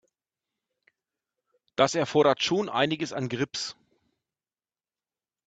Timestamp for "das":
1.75-1.93